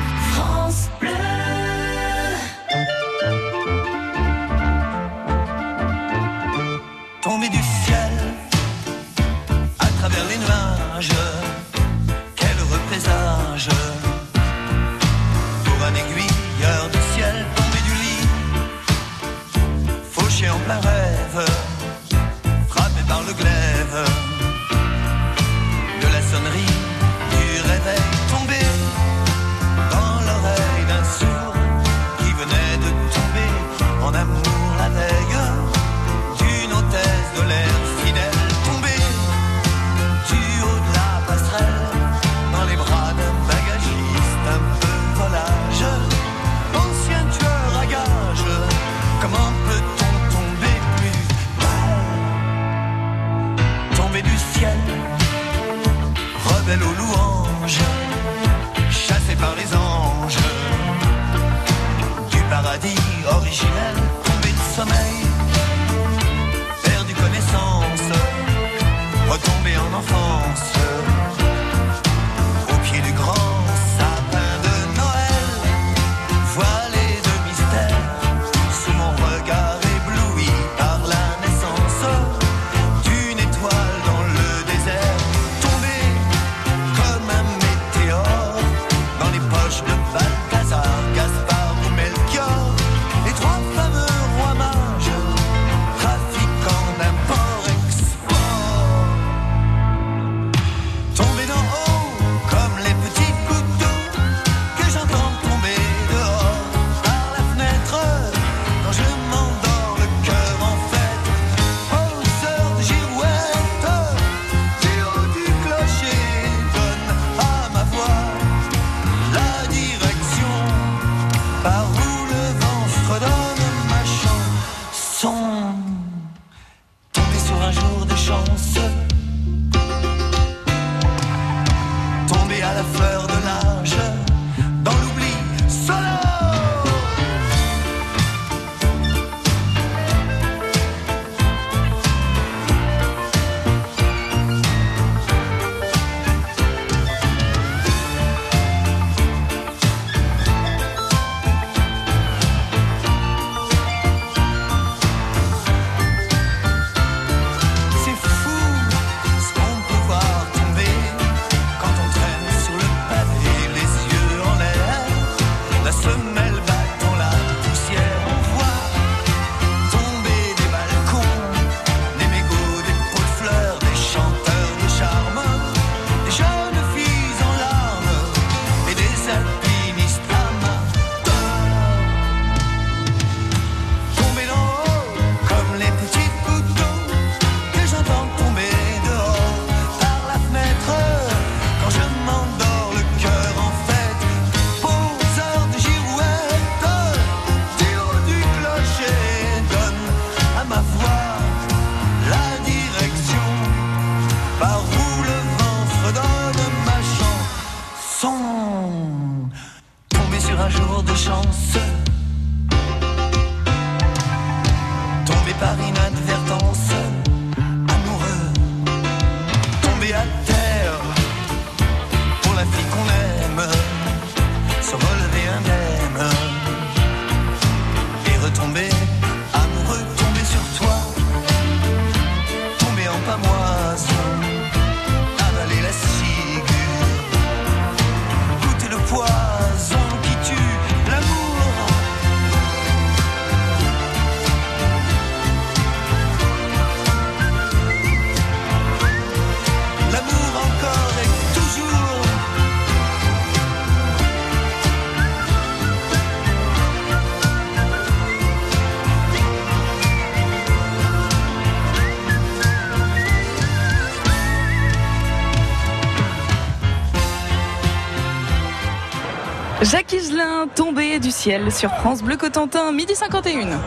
Jacques 269.82 270.12
Higelin, 270.12 270.68
tombé 270.74 271.18
du 271.18 271.30
ciel 271.30 271.70
sur 271.72 271.90
France 271.90 272.22
Bleu 272.22 272.36
Cotentin, 272.36 272.92
midi 272.92 273.14
51. 273.14 273.80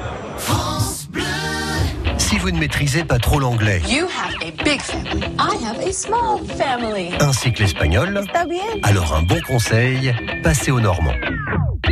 Si 2.17 2.37
vous 2.37 2.51
ne 2.51 2.59
maîtrisez 2.59 3.03
pas 3.03 3.19
trop 3.19 3.39
l'anglais, 3.39 3.81
You 3.87 4.05
have 4.05 4.35
a 4.41 4.63
big 4.63 4.81
family. 4.81 5.23
I 5.39 5.65
have 5.65 5.79
a 5.79 5.91
small 5.91 6.39
family. 6.57 7.09
ainsi 7.19 7.53
que 7.53 7.63
l'espagnol, 7.63 8.21
alors 8.83 9.15
un 9.15 9.23
bon 9.23 9.39
conseil, 9.47 10.13
passez 10.43 10.71
au 10.71 10.79
normand. 10.79 11.13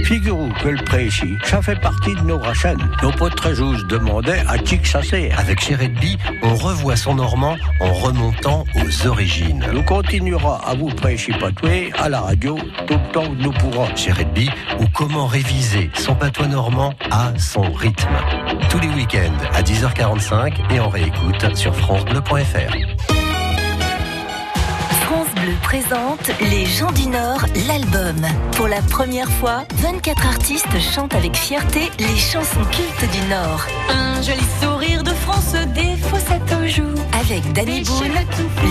Figurez-vous 0.03 0.51
que 0.61 0.69
le 0.69 0.83
pré 0.83 1.05
ici, 1.05 1.35
ça 1.43 1.61
fait 1.61 1.79
partie 1.79 2.13
de 2.15 2.21
nos 2.21 2.37
racines. 2.37 2.89
Nos 3.01 3.11
potes 3.11 3.35
très 3.35 3.53
demandaient 3.53 4.43
à 4.47 4.57
qui 4.57 4.79
que 4.79 4.87
ça 4.87 5.01
sert. 5.01 5.39
Avec 5.39 5.61
Chéredby, 5.61 6.17
on 6.43 6.55
revoit 6.55 6.95
son 6.95 7.15
normand 7.15 7.55
en 7.79 7.93
remontant 7.93 8.65
aux 8.75 9.07
origines. 9.07 9.65
Nous 9.73 9.83
continuera 9.83 10.61
à 10.67 10.75
vous 10.75 10.89
prêcher 10.89 11.33
patoué 11.33 11.91
à 11.97 12.09
la 12.09 12.21
radio 12.21 12.57
tout 12.87 12.95
le 12.95 13.11
temps 13.11 13.27
que 13.27 13.41
nous 13.41 13.51
pourrons. 13.51 13.95
Chéredby, 13.95 14.49
ou 14.79 14.85
comment 14.93 15.27
réviser 15.27 15.89
son 15.95 16.15
patois 16.15 16.47
normand 16.47 16.93
à 17.11 17.31
son 17.37 17.71
rythme. 17.71 18.15
Tous 18.69 18.79
les 18.79 18.89
week-ends 18.89 19.37
à 19.53 19.61
10h45 19.61 20.73
et 20.73 20.79
en 20.79 20.89
réécoute 20.89 21.55
sur 21.55 21.73
francebleu.fr. 21.75 23.14
Présente 25.75 26.31
Les 26.39 26.65
gens 26.65 26.91
du 26.93 27.05
Nord, 27.07 27.45
l'album. 27.67 28.25
Pour 28.53 28.69
la 28.69 28.81
première 28.81 29.29
fois, 29.29 29.65
24 29.81 30.25
artistes 30.25 30.79
chantent 30.79 31.13
avec 31.13 31.35
fierté 31.35 31.91
les 31.99 32.15
chansons 32.15 32.63
cultes 32.71 33.11
du 33.11 33.29
Nord. 33.29 33.65
Un 33.89 34.21
joli 34.21 34.45
sourire 34.61 35.03
de 35.03 35.09
France, 35.09 35.51
des 35.73 35.97
fossettes 35.97 36.49
aux 36.53 36.65
joues. 36.65 37.01
Avec 37.19 37.51
Danny 37.51 37.81
Boone, 37.81 38.13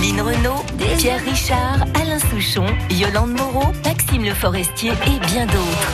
Lynn 0.00 0.20
Renault, 0.22 0.64
Pierre 0.96 1.22
Richard, 1.26 1.84
Alain 2.00 2.18
Souchon, 2.30 2.64
Yolande 2.90 3.32
Moreau, 3.32 3.70
Maxime 3.84 4.24
Le 4.24 4.32
Forestier 4.32 4.92
et 4.92 5.26
bien 5.26 5.44
d'autres. 5.44 5.90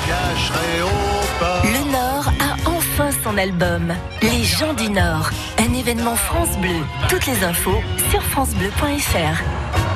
Le 1.64 1.90
Nord 1.90 2.28
a 2.38 2.70
enfin 2.70 3.10
son 3.24 3.36
album. 3.36 3.92
Les 4.22 4.44
gens 4.44 4.74
du 4.74 4.88
Nord. 4.88 5.30
Un 5.58 5.74
événement 5.74 6.14
France 6.14 6.56
Bleu. 6.58 6.84
Toutes 7.08 7.26
les 7.26 7.42
infos 7.42 7.80
sur 8.12 8.22
francebleu.fr. 8.22 9.89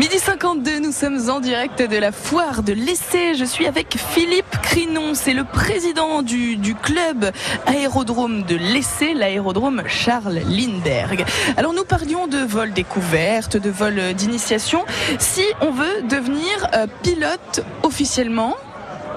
Midi 0.00 0.18
52, 0.18 0.78
nous 0.78 0.92
sommes 0.92 1.28
en 1.28 1.40
direct 1.40 1.82
de 1.82 1.98
la 1.98 2.10
foire 2.10 2.62
de 2.62 2.72
l'essai. 2.72 3.34
Je 3.34 3.44
suis 3.44 3.66
avec 3.66 3.98
Philippe 3.98 4.56
Crinon, 4.62 5.12
c'est 5.12 5.34
le 5.34 5.44
président 5.44 6.22
du, 6.22 6.74
club 6.82 7.30
aérodrome 7.66 8.44
de 8.44 8.56
l'essai, 8.56 9.12
l'aérodrome 9.12 9.82
Charles 9.86 10.40
Lindbergh. 10.48 11.26
Alors 11.58 11.74
nous 11.74 11.84
parlions 11.84 12.28
de 12.28 12.38
vol 12.38 12.72
découverte, 12.72 13.58
de 13.58 13.68
vol 13.68 14.14
d'initiation. 14.14 14.86
Si 15.18 15.44
on 15.60 15.70
veut 15.70 16.00
devenir 16.08 16.70
euh, 16.72 16.86
pilote 17.02 17.62
officiellement, 17.82 18.56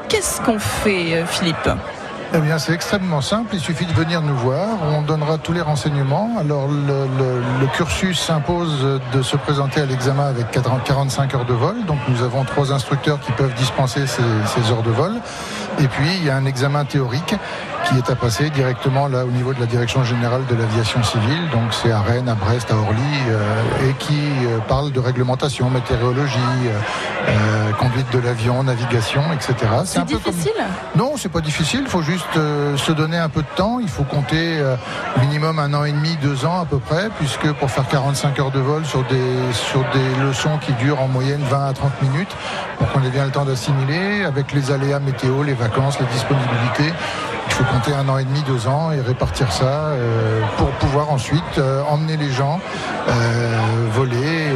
qu'est-ce 0.09 0.41
qu'on 0.41 0.59
fait 0.59 1.13
euh, 1.13 1.25
Philippe? 1.25 1.69
Eh 2.35 2.39
bien, 2.39 2.57
c'est 2.57 2.73
extrêmement 2.73 3.21
simple. 3.21 3.53
Il 3.53 3.59
suffit 3.59 3.85
de 3.85 3.93
venir 3.93 4.23
nous 4.23 4.35
voir. 4.35 4.67
On 4.91 5.03
donnera 5.03 5.37
tous 5.37 5.53
les 5.53 5.61
renseignements. 5.61 6.31
Alors, 6.39 6.67
le, 6.67 7.67
cursus 7.75 8.19
s'impose 8.19 8.99
de 9.13 9.21
se 9.21 9.37
présenter 9.37 9.81
à 9.81 9.85
l'examen 9.85 10.25
avec 10.25 10.49
40 10.49 10.83
45 10.83 11.35
heures 11.35 11.45
de 11.45 11.53
vol. 11.53 11.85
Donc, 11.85 11.99
nous 12.07 12.23
avons 12.23 12.43
trois 12.43 12.71
instructeurs 12.71 13.19
qui 13.19 13.31
peuvent 13.33 13.53
dispenser 13.53 14.07
ces 14.07 14.71
heures 14.71 14.81
de 14.81 14.89
vol. 14.89 15.13
Et 15.79 15.87
puis, 15.87 16.07
il 16.17 16.25
y 16.25 16.31
a 16.31 16.35
un 16.35 16.45
examen 16.45 16.85
théorique 16.85 17.35
qui 17.85 17.97
est 17.97 18.09
à 18.09 18.15
passer 18.15 18.49
directement 18.49 19.07
là 19.07 19.25
au 19.25 19.31
niveau 19.31 19.53
de 19.53 19.59
la 19.59 19.65
direction 19.65 20.03
générale 20.03 20.41
de 20.49 20.55
l'aviation 20.55 21.03
civile. 21.03 21.49
Donc, 21.51 21.73
c'est 21.73 21.91
à 21.91 22.01
Rennes, 22.01 22.29
à 22.29 22.35
Brest, 22.35 22.71
à 22.71 22.75
Orly, 22.75 23.01
euh, 23.29 23.89
et 23.89 23.93
qui 23.99 24.19
euh, 24.45 24.59
parle 24.67 24.91
de 24.91 24.99
réglementation, 24.99 25.69
météorologie, 25.69 26.37
euh, 26.65 26.79
euh, 27.29 27.71
conduite 27.73 28.09
de 28.11 28.19
l'avion, 28.19 28.63
navigation, 28.63 29.21
etc. 29.33 29.53
C'est 29.85 30.05
peu 30.05 30.17
comme- 30.17 30.31
difficile 30.33 30.51
non, 30.95 31.13
c'est 31.17 31.29
pas 31.29 31.41
difficile. 31.41 31.81
Il 31.83 31.89
faut 31.89 32.03
juste 32.03 32.37
euh, 32.37 32.77
se 32.77 32.91
donner 32.91 33.17
un 33.17 33.29
peu 33.29 33.41
de 33.41 33.47
temps. 33.55 33.79
Il 33.81 33.89
faut 33.89 34.03
compter 34.03 34.59
euh, 34.59 34.75
minimum 35.19 35.57
un 35.59 35.73
an 35.73 35.83
et 35.85 35.91
demi, 35.91 36.15
deux 36.21 36.45
ans 36.45 36.61
à 36.61 36.65
peu 36.65 36.77
près, 36.77 37.09
puisque 37.17 37.51
pour 37.53 37.71
faire 37.71 37.87
45 37.87 38.39
heures 38.39 38.51
de 38.51 38.59
vol 38.59 38.85
sur 38.85 39.03
des 39.05 39.53
sur 39.53 39.79
des 39.93 40.23
leçons 40.23 40.57
qui 40.59 40.71
durent 40.73 41.01
en 41.01 41.07
moyenne 41.07 41.41
20 41.49 41.65
à 41.67 41.73
30 41.73 42.01
minutes, 42.03 42.35
pour 42.77 42.91
qu'on 42.91 43.01
ait 43.03 43.09
bien 43.09 43.25
le 43.25 43.31
temps 43.31 43.45
d'assimiler 43.45 44.23
avec 44.23 44.53
les 44.53 44.71
aléas 44.71 44.99
météo, 44.99 45.41
les 45.43 45.53
vacances, 45.53 45.99
les 45.99 46.05
disponibilités. 46.07 46.93
Il 47.47 47.53
faut 47.53 47.63
compter 47.65 47.93
un 47.93 48.07
an 48.09 48.17
et 48.17 48.23
demi, 48.23 48.41
deux 48.43 48.67
ans 48.67 48.91
et 48.91 48.99
répartir 49.01 49.51
ça 49.51 49.65
euh, 49.65 50.41
pour 50.57 50.69
pouvoir 50.71 51.11
ensuite 51.11 51.57
euh, 51.57 51.83
emmener 51.83 52.17
les 52.17 52.31
gens 52.31 52.59
euh, 53.07 53.59
voler 53.91 54.47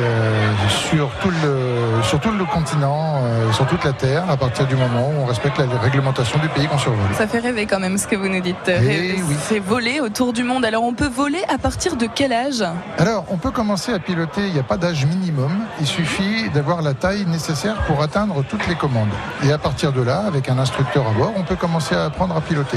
sur 0.70 1.10
tout 1.22 1.30
le 1.30 2.02
sur 2.04 2.20
tout 2.20 2.32
le 2.32 2.46
continent, 2.46 3.22
sur 3.52 3.66
toute 3.68 3.84
la 3.84 3.94
terre, 3.94 4.24
à 4.30 4.38
partir 4.38 4.66
du 4.66 4.76
moment 4.76 5.10
où 5.10 5.24
on 5.24 5.26
respecte 5.26 5.58
la 5.58 5.66
réglementation 5.80 6.40
du 6.40 6.48
pays 6.50 6.68
qu'on 6.68 6.78
survole. 6.78 7.14
Ça 7.14 7.28
fait 7.28 7.40
rêver 7.40 7.66
quand 7.66 7.80
même 7.80 7.98
ce 7.98 8.08
que 8.08 8.16
vous 8.16 8.30
nous 8.30 8.40
dites. 8.40 8.56
Eh 8.68 9.22
oui. 9.22 9.36
C'est 9.48 9.60
voler 9.60 10.00
autour 10.00 10.34
du 10.34 10.44
monde. 10.44 10.66
Alors 10.66 10.84
on 10.84 10.94
peut 10.94 11.08
voler 11.08 11.44
à 11.50 11.58
partir 11.58 11.98
de 11.98 12.08
quel 12.14 12.34
âge? 12.34 12.64
Alors, 12.98 13.26
on 13.30 13.38
peut 13.38 13.52
commencer 13.52 13.94
à 13.94 14.00
piloter, 14.00 14.48
il 14.48 14.54
n'y 14.54 14.60
a 14.60 14.64
pas 14.64 14.78
d'âge 14.78 15.06
minimum, 15.06 15.52
il 15.80 15.88
suffit 15.88 16.50
d'avoir 16.50 16.82
la 16.82 16.94
taille 16.94 17.26
nécessaire 17.26 17.76
pour 17.86 18.02
atteindre 18.02 18.44
toutes 18.44 18.68
les 18.68 18.76
commandes. 18.76 19.12
Et 19.44 19.52
à 19.52 19.58
partir 19.58 19.92
de 19.92 20.02
là, 20.02 20.24
avec 20.26 20.50
un 20.50 20.58
instructeur 20.58 21.06
à 21.08 21.12
bord, 21.12 21.34
on 21.36 21.44
peut 21.44 21.56
commencer 21.56 21.96
à 21.96 22.06
apprendre 22.06 22.36
à 22.36 22.42
piloter. 22.42 22.77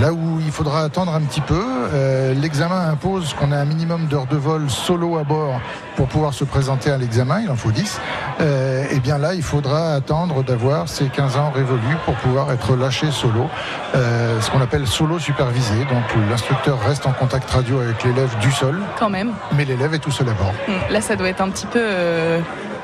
Là 0.00 0.12
où 0.12 0.38
il 0.40 0.52
faudra 0.52 0.82
attendre 0.82 1.12
un 1.12 1.20
petit 1.22 1.40
peu, 1.40 1.60
euh, 1.92 2.32
l'examen 2.34 2.88
impose 2.90 3.34
qu'on 3.34 3.50
ait 3.50 3.56
un 3.56 3.64
minimum 3.64 4.06
d'heures 4.06 4.26
de 4.26 4.36
vol 4.36 4.70
solo 4.70 5.18
à 5.18 5.24
bord 5.24 5.60
pour 5.96 6.06
pouvoir 6.06 6.32
se 6.34 6.44
présenter 6.44 6.90
à 6.92 6.96
l'examen, 6.96 7.40
il 7.40 7.50
en 7.50 7.56
faut 7.56 7.72
10. 7.72 8.00
Euh, 8.40 8.84
et 8.92 9.00
bien 9.00 9.18
là, 9.18 9.34
il 9.34 9.42
faudra 9.42 9.94
attendre 9.94 10.44
d'avoir 10.44 10.88
ces 10.88 11.06
15 11.06 11.36
ans 11.36 11.50
révolus 11.52 11.96
pour 12.04 12.14
pouvoir 12.14 12.52
être 12.52 12.76
lâché 12.76 13.10
solo, 13.10 13.48
euh, 13.96 14.40
ce 14.40 14.50
qu'on 14.52 14.60
appelle 14.60 14.86
solo 14.86 15.18
supervisé. 15.18 15.74
Donc 15.80 16.04
l'instructeur 16.30 16.78
reste 16.86 17.04
en 17.06 17.12
contact 17.12 17.50
radio 17.50 17.80
avec 17.80 18.04
l'élève 18.04 18.30
du 18.38 18.52
sol, 18.52 18.80
quand 19.00 19.10
même 19.10 19.32
mais 19.56 19.64
l'élève 19.64 19.94
est 19.94 19.98
tout 19.98 20.12
seul 20.12 20.28
à 20.28 20.32
bord. 20.32 20.52
Hmm, 20.68 20.92
Là 20.92 21.00
ça 21.00 21.16
doit 21.16 21.28
être 21.28 21.40
un 21.40 21.48
petit 21.50 21.66
peu... 21.66 21.80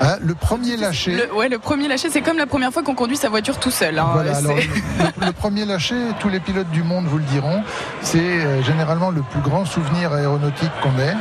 Ah, 0.00 0.16
le 0.20 0.34
premier 0.34 0.76
lâché. 0.76 1.12
Le, 1.12 1.32
ouais, 1.36 1.48
le 1.48 1.60
premier 1.60 1.86
lâché, 1.86 2.10
c'est 2.10 2.20
comme 2.20 2.36
la 2.36 2.46
première 2.48 2.72
fois 2.72 2.82
qu'on 2.82 2.96
conduit 2.96 3.16
sa 3.16 3.28
voiture 3.28 3.58
tout 3.60 3.70
seul. 3.70 3.96
hein. 3.96 4.08
Voilà, 4.12 4.32
le 5.24 5.30
premier 5.32 5.64
lâché, 5.64 5.94
tous 6.18 6.28
les 6.28 6.40
pilotes 6.40 6.68
du 6.70 6.82
monde 6.82 7.03
vous 7.06 7.18
le 7.18 7.24
diront, 7.24 7.62
c'est 8.02 8.18
euh, 8.18 8.62
généralement 8.62 9.10
le 9.10 9.22
plus 9.22 9.40
grand 9.40 9.64
souvenir 9.64 10.12
aéronautique 10.12 10.70
qu'on 10.82 10.98
ait. 10.98 11.14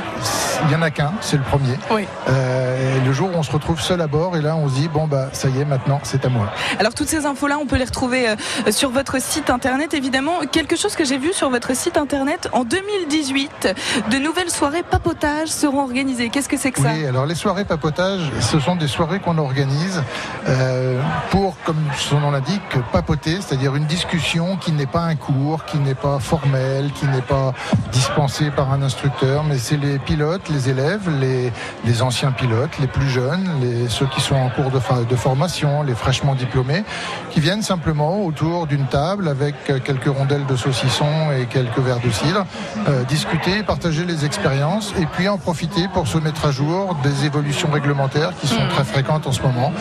Il 0.63 0.67
n'y 0.69 0.75
en 0.75 0.81
a 0.81 0.91
qu'un, 0.91 1.13
c'est 1.21 1.37
le 1.37 1.43
premier. 1.43 1.77
Oui. 1.91 2.07
Euh, 2.29 3.03
le 3.05 3.13
jour 3.13 3.29
où 3.33 3.37
on 3.37 3.43
se 3.43 3.51
retrouve 3.51 3.81
seul 3.81 4.01
à 4.01 4.07
bord, 4.07 4.37
et 4.37 4.41
là 4.41 4.55
on 4.55 4.69
se 4.69 4.75
dit, 4.75 4.87
bon 4.87 5.07
bah 5.07 5.27
ça 5.33 5.49
y 5.49 5.59
est, 5.59 5.65
maintenant 5.65 5.99
c'est 6.03 6.25
à 6.25 6.29
moi. 6.29 6.47
Alors 6.79 6.93
toutes 6.93 7.09
ces 7.09 7.25
infos-là, 7.25 7.57
on 7.59 7.65
peut 7.65 7.77
les 7.77 7.85
retrouver 7.85 8.29
euh, 8.29 8.71
sur 8.71 8.89
votre 8.89 9.21
site 9.21 9.49
internet, 9.49 9.93
évidemment. 9.93 10.39
Quelque 10.51 10.75
chose 10.75 10.95
que 10.95 11.05
j'ai 11.05 11.17
vu 11.17 11.33
sur 11.33 11.49
votre 11.49 11.75
site 11.75 11.97
internet 11.97 12.49
en 12.53 12.63
2018, 12.63 13.75
de 14.11 14.17
nouvelles 14.17 14.49
soirées 14.49 14.83
papotage 14.83 15.49
seront 15.49 15.81
organisées. 15.81 16.29
Qu'est-ce 16.29 16.49
que 16.49 16.57
c'est 16.57 16.71
que 16.71 16.81
ça 16.81 16.91
Oui, 16.93 17.05
alors 17.05 17.25
les 17.25 17.35
soirées 17.35 17.65
papotage, 17.65 18.21
ce 18.39 18.59
sont 18.59 18.75
des 18.75 18.87
soirées 18.87 19.19
qu'on 19.19 19.37
organise 19.37 20.01
euh, 20.47 21.01
pour, 21.29 21.55
comme 21.65 21.81
son 21.97 22.19
nom 22.19 22.31
l'indique, 22.31 22.61
papoter, 22.91 23.37
c'est-à-dire 23.41 23.75
une 23.75 23.85
discussion 23.85 24.57
qui 24.57 24.71
n'est 24.71 24.85
pas 24.85 25.01
un 25.01 25.15
cours, 25.15 25.65
qui 25.65 25.72
n'est 25.79 25.95
pas 25.95 26.19
formel, 26.19 26.91
qui 26.93 27.05
n'est 27.07 27.21
pas 27.21 27.53
dispensé 27.91 28.51
par 28.51 28.71
un 28.71 28.81
instructeur, 28.81 29.43
mais 29.43 29.57
c'est 29.57 29.77
les 29.77 29.99
pilotes, 29.99 30.49
les 30.49 30.69
élèves, 30.69 31.09
les, 31.19 31.51
les 31.85 32.01
anciens 32.01 32.31
pilotes, 32.31 32.77
les 32.79 32.87
plus 32.87 33.09
jeunes, 33.09 33.49
les, 33.61 33.89
ceux 33.89 34.05
qui 34.07 34.21
sont 34.21 34.35
en 34.35 34.49
cours 34.49 34.71
de, 34.71 35.15
formation, 35.15 35.83
les 35.83 35.95
fraîchement 35.95 36.35
diplômés, 36.35 36.83
qui 37.31 37.39
viennent 37.39 37.61
simplement 37.61 38.23
autour 38.25 38.67
d'une 38.67 38.85
table 38.85 39.27
avec 39.27 39.55
quelques 39.65 40.07
rondelles 40.07 40.45
de 40.45 40.55
saucisson 40.55 41.31
et 41.31 41.45
quelques 41.45 41.79
verres 41.79 42.01
de 42.03 42.11
cidre, 42.11 42.45
euh, 42.87 43.03
discuter, 43.03 43.63
partager 43.63 44.05
les 44.05 44.25
expériences 44.25 44.93
et 44.99 45.05
puis 45.05 45.27
en 45.27 45.37
profiter 45.37 45.87
pour 45.93 46.07
se 46.07 46.17
mettre 46.17 46.45
à 46.45 46.51
jour 46.51 46.95
des 47.03 47.25
évolutions 47.25 47.69
réglementaires 47.71 48.31
qui 48.39 48.47
sont 48.47 48.67
très 48.69 48.83
fréquentes 48.83 49.27
en 49.27 49.31
ce 49.31 49.41
moment 49.41 49.71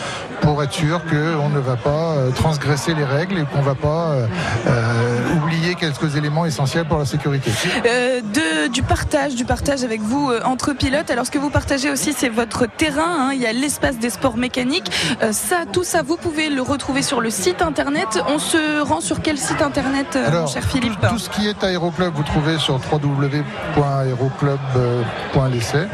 pour 0.43 0.61
être 0.61 0.73
sûr 0.73 1.01
qu'on 1.05 1.49
ne 1.49 1.59
va 1.59 1.75
pas 1.77 1.89
euh, 1.89 2.31
transgresser 2.31 2.93
les 2.93 3.05
règles 3.05 3.39
et 3.39 3.43
qu'on 3.43 3.59
ne 3.59 3.63
va 3.63 3.75
pas 3.75 4.11
euh, 4.11 4.27
euh, 4.67 5.35
quelques 5.75 6.15
éléments 6.15 6.45
essentiels 6.45 6.85
pour 6.85 6.97
la 6.97 7.05
sécurité. 7.05 7.51
Euh, 7.85 8.21
de, 8.21 8.67
du 8.67 8.83
partage, 8.83 9.35
du 9.35 9.45
partage 9.45 9.83
avec 9.83 10.01
vous 10.01 10.31
euh, 10.31 10.39
entre 10.45 10.73
pilotes. 10.73 11.09
Alors 11.11 11.25
ce 11.25 11.31
que 11.31 11.39
vous 11.39 11.49
partagez 11.49 11.91
aussi, 11.91 12.13
c'est 12.13 12.29
votre 12.29 12.65
terrain. 12.65 13.29
hein. 13.29 13.31
Il 13.33 13.41
y 13.41 13.45
a 13.45 13.53
l'espace 13.53 13.97
des 13.97 14.09
sports 14.09 14.37
mécaniques. 14.37 14.91
Euh, 15.21 15.31
ça, 15.31 15.65
tout 15.71 15.83
ça, 15.83 16.01
vous 16.01 16.17
pouvez 16.17 16.49
le 16.49 16.61
retrouver 16.61 17.01
sur 17.01 17.21
le 17.21 17.29
site 17.29 17.61
internet. 17.61 18.07
On 18.27 18.39
se 18.39 18.81
rend 18.81 19.01
sur 19.01 19.21
quel 19.21 19.37
site 19.37 19.61
internet, 19.61 20.17
mon 20.31 20.47
cher 20.47 20.63
Philippe 20.63 20.99
tout, 21.01 21.07
tout 21.09 21.19
ce 21.19 21.29
qui 21.29 21.47
est 21.47 21.63
aéroclub, 21.63 22.13
vous 22.13 22.23
trouvez 22.23 22.57
sur 22.57 22.79
www.aéroclub.l'essai. 22.91 25.87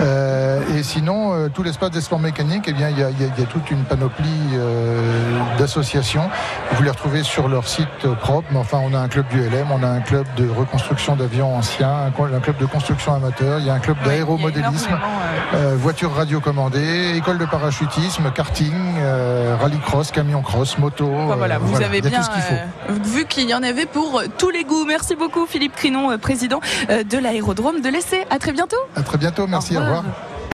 Euh, 0.00 0.60
et 0.76 0.82
sinon, 0.82 1.32
euh, 1.34 1.48
tout 1.48 1.62
l'espace 1.62 1.90
des 1.90 2.00
sports 2.00 2.18
mécaniques, 2.18 2.64
eh 2.66 2.72
bien, 2.72 2.88
il 2.88 2.96
y, 2.96 3.00
y 3.00 3.40
y 3.40 3.42
a 3.42 3.46
toute 3.46 3.70
une 3.70 3.84
panoplie 3.84 4.26
euh, 4.54 5.38
d'associations. 5.58 6.28
Vous 6.72 6.82
les 6.82 6.90
retrouvez 6.90 7.22
sur 7.22 7.48
leur 7.48 7.68
site 7.68 8.06
propre. 8.20 8.48
Mais 8.50 8.58
enfin, 8.58 8.78
on 8.82 8.94
a 8.94 8.98
un 8.98 9.08
club 9.08 9.26
du 9.28 9.40
LM, 9.40 9.70
on 9.70 9.82
a 9.82 9.88
un 9.88 10.00
club 10.00 10.26
de 10.36 10.48
reconstruction 10.48 11.16
d'avions 11.16 11.56
anciens, 11.56 12.06
un, 12.06 12.40
club 12.40 12.56
de 12.58 12.66
construction 12.66 13.14
amateur, 13.14 13.58
il 13.58 13.66
y 13.66 13.70
a 13.70 13.74
un 13.74 13.78
club 13.78 13.92
Ouais, 14.02 14.08
d'aéromodélisme, 14.08 14.92
euh, 15.54 15.72
euh, 15.72 15.76
voiture 15.76 16.12
radiocommandée, 16.12 17.14
école 17.16 17.38
de 17.38 17.44
parachutisme, 17.44 18.30
karting, 18.34 18.72
euh, 18.98 19.56
rallycross, 19.60 20.10
camion 20.10 20.42
cross, 20.42 20.78
moto. 20.78 21.08
Enfin, 21.14 21.36
voilà, 21.36 21.56
euh, 21.56 21.58
vous 21.58 21.70
voilà, 21.72 21.86
avez 21.86 22.00
bien 22.00 22.10
tout 22.10 22.24
ce 22.24 22.30
qu'il 22.30 22.42
faut. 22.42 23.02
vu 23.16 23.26
qu'il 23.26 23.48
y 23.48 23.54
en 23.54 23.62
avait 23.62 23.86
pour 23.86 24.22
tous 24.38 24.50
les 24.50 24.64
goûts. 24.64 24.84
Merci 24.86 25.14
beaucoup 25.14 25.46
Philippe 25.46 25.76
Crinon, 25.76 26.16
président 26.18 26.60
de 26.88 27.18
l'aérodrome 27.18 27.80
de 27.80 27.88
l'Essai. 27.88 28.26
À 28.30 28.38
très 28.38 28.52
bientôt. 28.52 28.76
À 28.96 29.02
très 29.02 29.18
bientôt, 29.18 29.46
merci, 29.46 29.76
Au 29.82 29.84
au 29.84 29.88
revoir. 29.88 30.04
revoir. 30.04 30.31